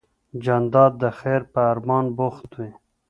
جانداد 0.43 0.91
د 1.01 1.03
خیر 1.19 1.41
په 1.53 1.59
ارمان 1.71 2.05
بوخت 2.17 2.49
وي. 2.57 2.71